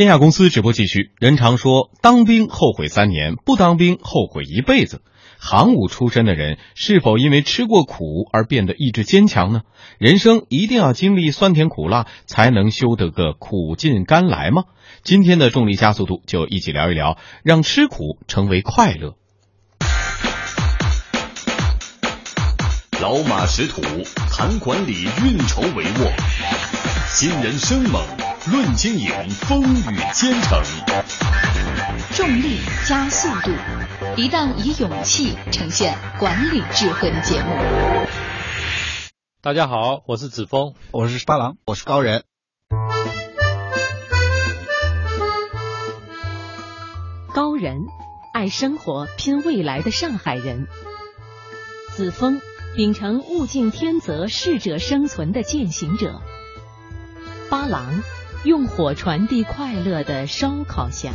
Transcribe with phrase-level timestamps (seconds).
[0.00, 1.10] 天下公司直播继续。
[1.18, 5.02] 人常说，当兵后悔三年，不当兵后悔一辈子。
[5.38, 9.60] 行伍出身的人，是否因为吃过苦而变得意志坚强呢？
[9.98, 14.64] 人生一定要经历酸甜苦辣，才能修得个苦尽甘来吗？
[15.02, 19.16] 今天的重力加速度，就一起聊一聊，让吃苦成为快乐。
[23.02, 23.82] 老马识途，
[24.30, 26.10] 谈管理，运筹帷幄；
[27.06, 28.02] 新人生猛，
[28.46, 30.62] 论经营，风雨兼程。
[32.14, 33.52] 重力加速度，
[34.16, 37.50] 一档以勇气呈现管理智慧的节目。
[39.42, 42.24] 大家好，我是子峰，我是八郎，我是高人。
[47.34, 47.82] 高人，
[48.32, 50.66] 爱生活、拼未来的上海人。
[51.90, 52.40] 子峰。
[52.76, 56.22] 秉承物竞天择、适者生存的践行者，
[57.50, 58.00] 八郎
[58.42, 61.12] 用火传递快乐的烧烤侠。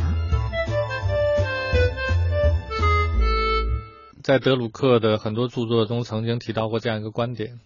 [4.22, 7.58] 在德鲁克的很多著作中，曾经提到过这样一个观点：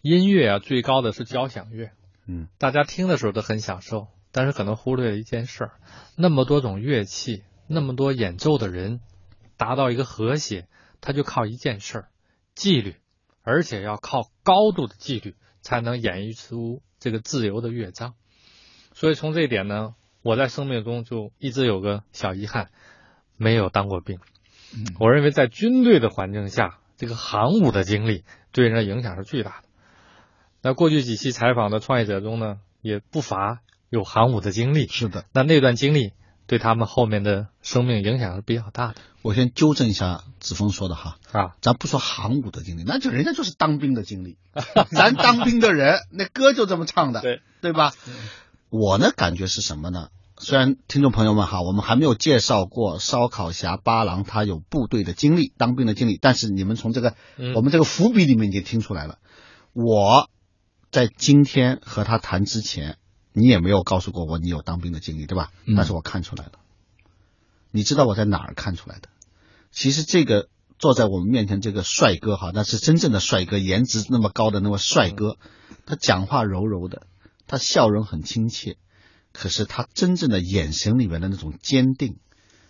[0.00, 1.90] 音乐啊，最高的是交响乐。
[2.26, 5.72] 嗯，大家听的时候都很享受，但是可能忽略了一件事儿：
[6.16, 9.00] 那么多种乐器，那么多演奏的人，
[9.58, 10.66] 达到一个和谐，
[11.02, 12.08] 它就靠一件事儿——
[12.56, 12.96] 纪律。
[13.42, 18.14] 而且要靠高度的纪律才能演绎出这个自由的乐章，
[18.94, 22.70] 所以从这一点呢，我在生命中就一直有个小遗憾，
[23.36, 24.18] 没有当过兵。
[24.98, 29.68] 我认为在军队的环境下，这个航母的经历对人的影响是巨大的。
[30.62, 34.86] 那过去几期采访的创业者中呢，也不乏有航母的经历。
[34.86, 36.12] 是的，那那段经历。
[36.46, 38.96] 对他们后面的生命影响是比较大的。
[39.22, 44.36] 我先纠正一下子峰说的哈啊，咱不说航母的经历，那就人家就是当兵的经历。
[44.90, 47.92] 咱当兵的人，那歌就这么唱的， 对对吧？
[48.76, 50.08] 我呢感觉是什么呢？
[50.36, 57.14] 虽然听众朋友们哈，我们还没有介绍过烧烤侠八郎他有部队的经历、当兵的经历，但是你们从这个
[57.54, 59.18] 我们这个伏笔里面已经听出来了。
[59.72, 60.28] 我
[60.90, 62.96] 在今天和他谈之前。
[63.36, 65.50] 你也没有告诉过我你有当兵的经历，对吧？
[65.76, 66.52] 但是我看出来了。
[67.72, 69.08] 你知道我在哪儿看出来的？
[69.72, 70.48] 其实这个
[70.78, 75.36] 坐在我们面前这个帅哥哈，那是真正的帅哥，颜值那么高的那位帅哥。
[75.84, 77.08] 他讲话柔柔的，
[77.54, 78.76] 他笑容很亲切，
[79.32, 82.18] 可是他真正的眼神里面的那种坚定，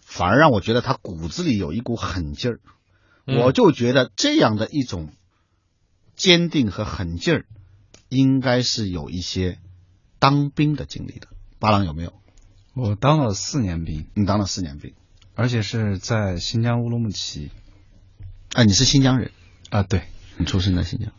[0.03, 2.61] 反而让我觉得他骨子里有一股狠劲儿。
[3.27, 5.13] 我就觉得这样的一种
[6.17, 7.47] 坚定和狠劲儿，
[8.09, 9.59] 应该是有一些。
[10.21, 11.29] 当兵的经历的，
[11.59, 12.15] 巴郎有没有？
[12.73, 14.95] 我当了四年兵，你当了四年兵，
[15.35, 17.51] 而且是在新疆乌鲁木齐。
[18.55, 19.33] 啊，你是新疆人
[19.69, 19.83] 啊？
[19.83, 20.05] 对，
[20.39, 21.13] 你出生在新疆。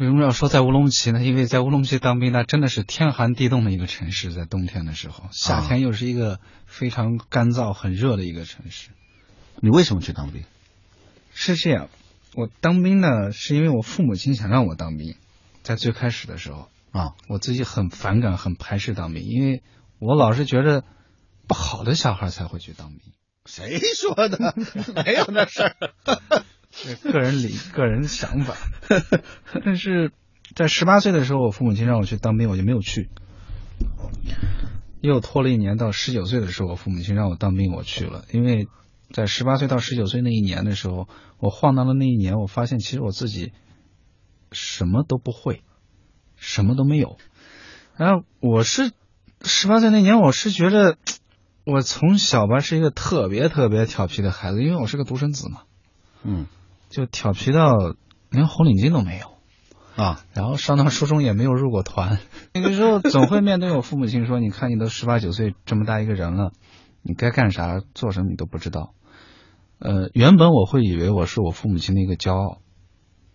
[0.00, 1.22] 为什么要说在乌鲁木齐呢？
[1.22, 8.88] 因为在乌鲁木齐当兵，那真的是天寒地冻的一个城市，在冬天的时候，夏天又是一个非常干燥、很热的一个城市。
[9.60, 10.44] 你为什么去当兵？
[11.34, 11.90] 是这样，
[12.34, 15.16] 我当兵呢，是因为我父母亲想让我当兵，
[15.62, 16.70] 在最开始的时候。
[16.92, 19.62] 啊，我自己很反感、很排斥当兵，因为
[19.98, 20.82] 我老是觉得
[21.46, 23.00] 不好的小孩才会去当兵。
[23.44, 24.54] 谁说的？
[25.04, 25.76] 没有那事儿，
[27.02, 28.56] 个人理个人想法。
[29.64, 30.12] 但是
[30.54, 33.08] 在十八岁的时候，我父母亲让我去当兵，我就没有去。
[35.00, 38.24] 又拖了一年，到十九岁的时候，我父母亲让我当兵，我去了。
[38.32, 38.68] 因为
[39.12, 41.08] 在十八岁到十九岁那一年的时候，
[41.38, 43.52] 我晃荡了那一年，我发现其实我自己
[44.52, 45.62] 什么都不会。
[46.42, 47.18] 什么都没有，
[47.98, 48.92] 然后我是
[49.42, 50.96] 十八岁那年，我是觉得
[51.64, 55.64] 我从小吧是一个特别特别调皮的孩子，因为我是个独生子嘛，
[56.24, 56.46] 嗯，
[56.90, 57.74] 就调皮到
[58.28, 59.38] 连红领巾都没有
[59.96, 62.18] 啊，然后上到初中也没有入过团，
[62.52, 66.52] 那个时候总会面对我父母亲说：“你看你都十八九岁这么大一个人了，
[67.00, 68.92] 你该干啥做什么你都不知道。”
[69.80, 72.60] 呃，原本我会以为我是我父母亲的一个骄傲，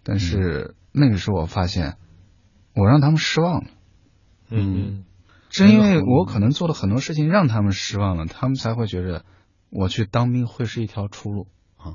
[0.03, 1.97] 但是那个时候我发现。
[2.77, 3.69] 我让他们失望了，
[4.49, 5.05] 嗯，
[5.49, 9.23] 正因为我可能做了很多事情让他们失望了，他们才会觉得
[9.69, 11.47] 我去当兵会是一条出路。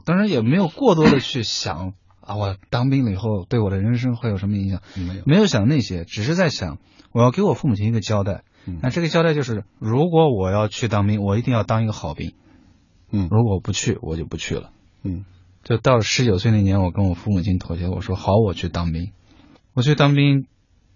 [0.04, 4.82] 当然也没有过多的去想 啊，我当兵了以后对我的人生会有什么影响？
[4.94, 6.78] 没有，没有想那些，只是在想
[7.12, 8.42] 我要给我父母亲一个交代。
[8.82, 12.34] 那这个交代就是，如果我要去当兵，我一定要当一个好兵。
[13.10, 14.70] 嗯，如果不去，我就不去了。
[15.02, 15.24] 嗯，
[15.64, 19.12] 就到了十九岁那年，我跟我父母亲妥协，我说好，我去当兵。
[19.74, 20.46] 我去当兵。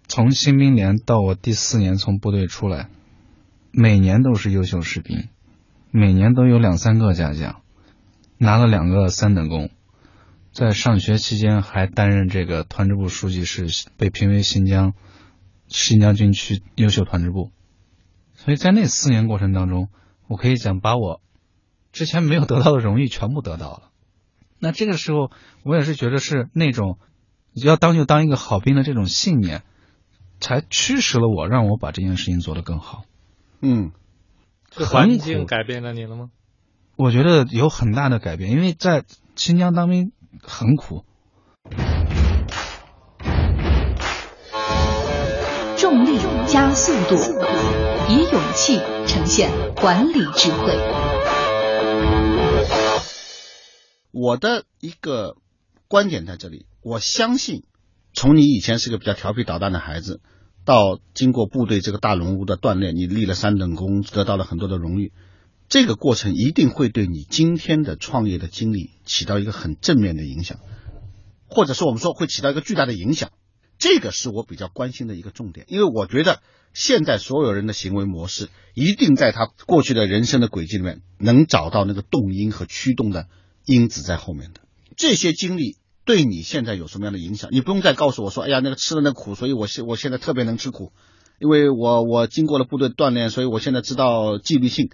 [0.07, 2.89] 从新兵连到我第四年从部队出来，
[3.71, 5.29] 每年都是优秀士兵，
[5.89, 7.63] 每年都有两三个嘉奖，
[8.37, 9.69] 拿了两个三等功，
[10.51, 14.93] 在上学期间还担任这个团支部书记，是被评为新疆
[15.67, 17.51] 新疆军区优秀团支部。
[18.33, 19.89] 所以在那四年过程当中，
[20.27, 21.21] 我可以讲把我
[21.91, 23.91] 之前没有得到的荣誉全部得到了。
[24.59, 25.31] 那这个时候，
[25.63, 26.99] 我也是觉得是那种
[27.53, 29.63] 要当就当一个好兵的这种信念，
[30.39, 33.05] 才驱使了我，让我把这件事情做得更好。
[33.61, 33.91] 嗯，
[34.71, 36.29] 环境改变了你了吗？
[36.97, 39.03] 我觉得有很大的改变，因为在
[39.35, 41.03] 新疆当兵很苦，
[45.77, 47.15] 重力加速度，
[48.07, 50.73] 以勇气呈现管理智慧。
[54.13, 55.35] 我的一个
[55.89, 57.65] 观点在这里，我相信，
[58.13, 60.21] 从你以前是个比较调皮捣蛋的孩子，
[60.63, 65.11] 到经过部队这个大熔炉的锻炼，你立了三等功，得到了很多的荣誉，
[65.67, 70.59] 这个过程一定会对你今天的创业的经历起到一个很正面的影响，
[71.47, 73.31] 或者是我们说会起到一个巨大的影响。
[73.77, 76.39] 这个是我比较关心的一个重点，因为我觉得
[76.73, 83.27] 现在所有人的行为模式一定在他过去的人生的轨迹里面能找到那个动因和驱动的
[83.65, 84.61] 因子在后面的。
[84.95, 87.49] 这些经历对你现在有什么样的影响？
[87.51, 90.93] 你不用再告诉我说，哎呀，那个吃了那苦，所以我现我现在特别能吃苦，
[91.39, 94.89] 因为我我经过了部队锻炼，所以我现在知道纪律性。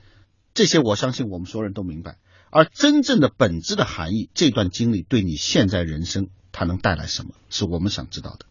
[0.54, 2.18] 这些我相信我们所有人都明白。
[2.50, 8.46] 而真正的本质的含义，这段经历对你现在人生它能带来什么，是我们想知道的，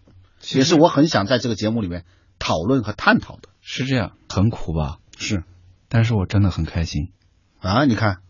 [0.57, 2.05] 也是我很想在这个节目里面
[2.39, 3.51] 讨论和探讨的。
[3.61, 5.01] 是这样，很苦吧？
[5.19, 5.45] 是
[5.89, 7.13] 但是我真的很开心。
[7.59, 8.23] 啊，你看，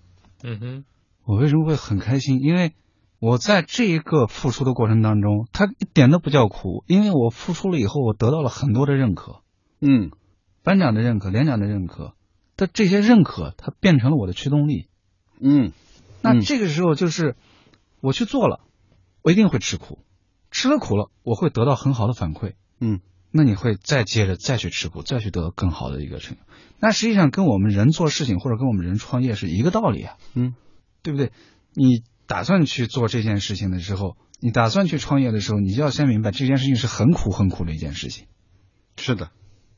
[0.43, 0.85] 嗯哼，
[1.25, 2.41] 我为什么会很开心？
[2.41, 2.75] 因为
[3.21, 9.43] 我在这一个付出的过程当中，它一点都不叫苦，因为我付出了以后，我得到了很多的认可，
[9.81, 10.11] 嗯
[10.65, 12.15] 班长的认可，连长的认可，
[12.61, 14.89] 但这些认可它变成了我的驱动力。
[15.41, 15.73] 嗯嗯
[16.21, 17.35] 那这个时候就是
[18.03, 18.61] 我去做了，
[19.23, 19.99] 我一定会吃苦，
[20.51, 22.53] 吃了苦了，我会得到很好的反馈。
[22.79, 26.43] 嗯那你会再接着再去吃苦，再去得到更好的一个成就。
[26.81, 30.55] 那实际上跟我们人做事情或者跟我们人创业是一个道理啊，嗯
[31.03, 31.33] 对不对？
[31.73, 38.27] 你打算去做这件事情的时候，你打算去创业的时候，你就要先明白这件事情是很苦很苦的一件事情。
[38.99, 39.31] 是的，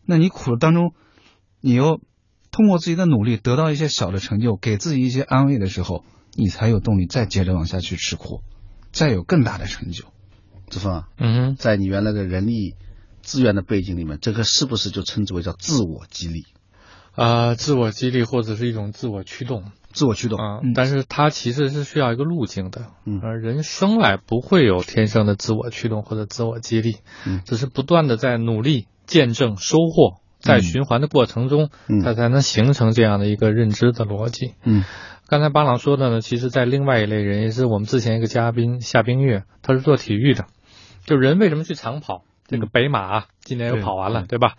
[0.05, 0.95] 那你苦的当中，
[1.61, 2.01] 你又
[2.53, 6.05] 通过自己的努力得到一些小的成就，给自己一些安慰的时候，
[6.35, 8.43] 你才有动力再接着往下去吃苦，
[8.93, 10.05] 再有更大的成就。
[10.69, 12.77] 子峰啊，嗯哼，在你原来的人力
[13.23, 16.45] 资源的背景里面，这个是不是就称之为叫自我激励、
[17.15, 19.65] 啊、自我激励或者是一种自我驱动。
[19.93, 20.39] 自我驱动？
[20.39, 20.73] 啊、嗯。
[20.73, 23.21] 但是它其实是需要一个路径的，嗯。
[23.23, 26.97] 而人生来不会有天生的自我驱动或者自我激励，
[27.27, 27.43] 嗯。
[27.45, 34.55] 只是不断的在努力、见证、收获，在嗯循环的过程中，嗯它才能形成这样的一个认知的逻辑。
[34.65, 34.85] 嗯
[35.29, 40.45] 刚才巴朗说的呢，其实在另外一类人，也是我们之前一个嘉宾夏冰月，他是做体育的。
[41.07, 42.25] 就人为什么去长跑？
[42.47, 44.57] 这个北马啊今年又跑完了，对对吧？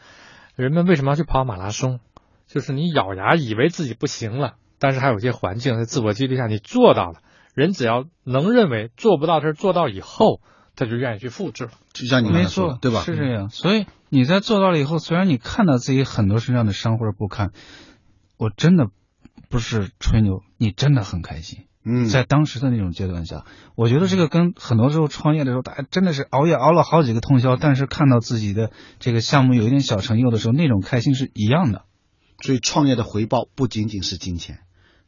[0.56, 2.00] 人们为什么要去跑马拉松？
[2.48, 7.20] 就是你咬牙以为自己不行了，但是还有一些环境在自我激励下你做到了。
[7.54, 10.42] 人只要能认为做不到的事儿做到以后，
[10.76, 11.72] 他就愿意去复制了。
[11.94, 13.02] 就像你刚没才说的错，对吧？
[13.02, 13.50] 是这样。
[13.50, 17.52] 所以你在做到了以后，虽然你看到自己很多身上的伤或者不堪，
[18.38, 18.90] 我真的
[19.50, 21.66] 不是吹牛，你真的很开心。
[21.86, 23.44] 嗯，在当时的那种阶段下，
[23.76, 31.84] 我觉得这个跟很多时候创业的时候，大家真的是熬夜熬了好几个通宵，但是看到自己的这个项目有一点小成就的时候，那种开心是一样的。
[32.42, 34.60] 所以创业的回报不仅仅是金钱，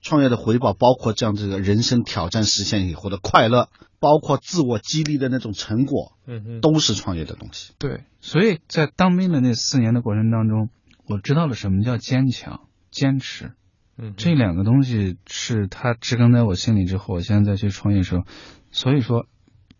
[0.05, 3.69] 创业的回报包括这样这个人生挑战实现以后的快乐，
[3.99, 7.73] 包括自我激励的那种成果，嗯嗯，都是创业的东西。
[7.79, 10.69] 对，所以在当兵的那四年的过程当中，
[11.07, 13.53] 我知道了什么叫坚强、坚持。
[13.97, 18.25] 嗯，这两个东西是它植根在我心里之后，我现在再去创业的时候，
[18.69, 19.25] 所以说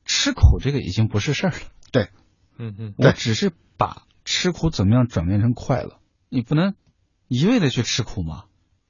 [0.05, 1.57] 吃苦这个已经不是事儿了。
[2.57, 5.99] 嗯嗯，我只是把吃苦怎么样转变成快乐。
[6.29, 6.73] 你不能
[7.27, 8.45] 一味的去吃苦嘛，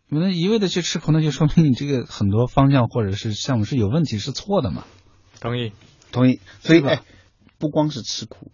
[0.08, 4.84] 你不能一味的去吃苦，那就说明你这个很多方向或者是项目是有问题，是错的嘛。
[5.40, 5.72] 同意。
[6.12, 6.40] 同意。
[6.60, 7.02] 所以，哎，
[7.58, 8.52] 不光是吃苦，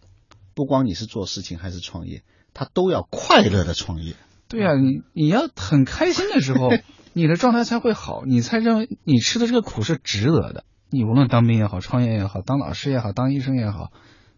[0.55, 4.15] 不光你是做事情还是创业，他都要快乐的创业。
[4.47, 6.69] 对呀、你你要很开心的时候，
[7.13, 10.63] 你的状态才会好，你才认为你吃的这个苦是值得的。
[10.89, 13.91] 你无论当兵也好，创业也好，当老师也好，当医生也好，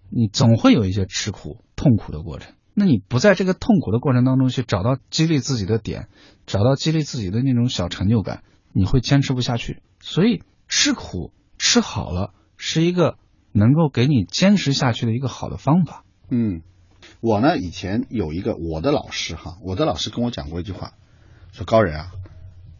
[0.10, 2.54] 你总会有一些吃苦、痛苦的过程。
[2.74, 6.08] 那你不在这个痛苦的过程当中去找到激励自己的点，
[6.46, 9.82] 找到激励自己的那种小成就感，你会坚持不下去。
[10.00, 13.18] 所以吃苦吃好了是一个
[13.52, 16.04] 能够给你坚持下去的一个好的方法。
[16.30, 16.62] 嗯，
[17.22, 20.94] 我呢以前有一个我的老师哈，我的老师跟我讲过一句话，
[21.52, 22.12] 说高人啊，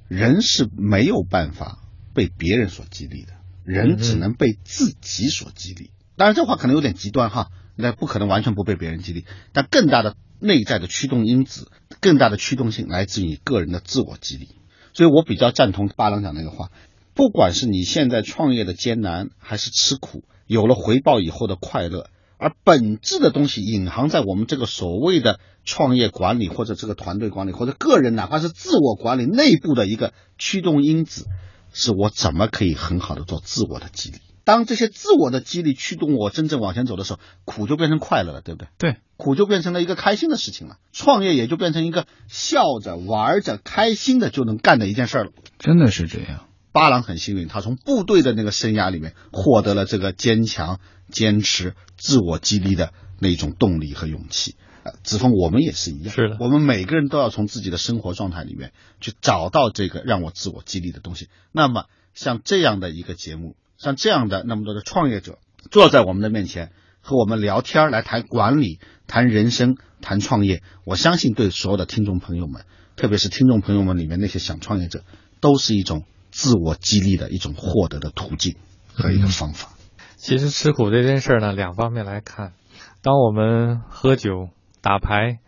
[0.08, 1.78] 人是没有办法
[2.16, 3.34] 被别人所激励的，
[3.64, 5.92] 人只能被自己所激励。
[6.16, 14.50] 当然这话可能有点极端哈，那不可能完全不被别人激励，但更大的内在的驱动因子，更大的驱动性来自于你个人的自我激励。
[14.94, 16.70] 所以我比较赞同巴郎讲那个话，
[17.16, 31.26] 不管是你现在创业的艰难，还是吃苦，有了回报以后的快乐，而本质的东西隐含在我们这个所谓的创业管理，或者这个团队管理，或者个人哪怕是自我管理内部的一个驱动因子，
[31.72, 34.18] 是我怎么可以很好的做自我的激励。
[34.46, 38.68] 当这些自我的激励驱动我真正往前走的时候，苦就变成快乐了，对不对？
[38.78, 45.32] 对，苦就变成了一个开心的事情了，创业也就变成一个笑着玩着开心的就能干的一件事了。
[45.60, 46.48] 真的是这样。
[46.74, 54.56] 巴郎很幸运，他从部队的那个生涯里面获得了这个坚强、坚持、自我激励的那种动力和勇气。
[54.84, 61.30] 呃，子枫，我们也是一样，是的，我们每个人都要从自己的生活状态里面去找到这个让我自我激励的东西。
[61.54, 63.56] 那么，像这样的一个节目。
[63.84, 66.72] 像这样的那么多的创业者坐在我们的面前
[67.02, 72.64] 和我们聊天来谈管理、谈人生、谈创业，我相信对所有的听众朋友们，
[72.96, 75.04] 特别是听众朋友们里面那些想创业者，
[75.42, 78.56] 都是一种自我激励的一种获得的途径
[78.94, 79.74] 和一个方法。
[80.16, 82.54] 其实吃苦这件事呢，两方面来看，
[83.02, 84.48] 当我们喝酒、
[84.82, 85.40] 打牌、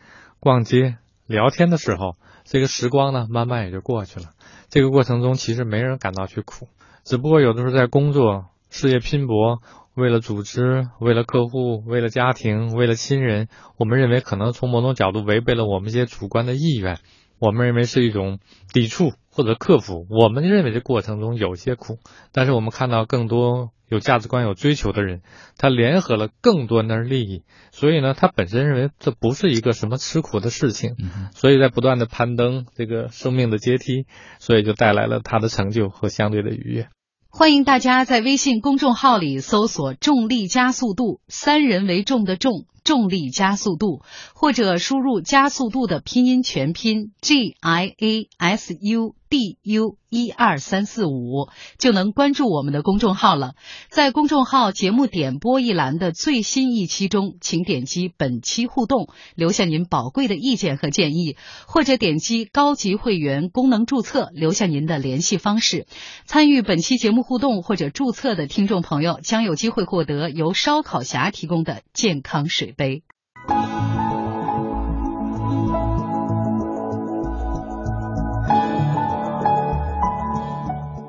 [0.41, 4.31] 逛街、聊天的时候，这个时光呢，慢慢也就过去了。
[4.67, 6.67] 这个过程中，其实没人感到去苦。
[7.05, 9.61] 只不过有的时候在工作、事业拼搏，
[9.93, 13.47] 为了组织、为了客户、为了家庭、为了亲人，
[13.77, 16.97] 我们认为可能从某种角度违背了我们一些主观的意愿，
[17.37, 18.39] 我们认为是一种
[18.73, 20.07] 抵触或者克服。
[20.09, 21.99] 我们认为这过程中有些苦，
[22.31, 25.21] 但是我们看到更多有价值观、有追求的人，
[25.57, 30.95] 他联合了更多的利益，所以呢，他本身认为这不是一个什么吃苦的事情，
[31.35, 34.07] 所以在不断的攀登这个生命的阶梯，
[34.39, 36.87] 所以就带来了他的成就和相对的愉悦。
[37.37, 44.01] 欢迎大家在微信公众号里搜索“重力加速度”，三人为重的重，重力加速度，
[44.33, 49.15] 或者输入加速度的拼音全拼 G I A S U。
[49.27, 51.49] D U 一二三四五
[51.79, 53.55] 就能关注我们的公众号了。
[53.89, 61.35] 在公众号节目点播一栏的最新一期中，请点击本期互动，留下您宝贵的意见和建议，
[61.67, 65.87] 或者点击高级会员功能注册，留下您的联系方式。
[66.25, 73.03] 参与本期节目互动或者注册的听众朋友，将有机会获得由烧烤侠提供的健康水杯。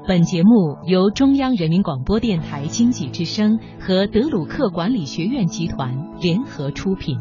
[0.09, 7.19] 本节目由中央人民广播电台经济之声和德鲁克管理学院集团联合出品。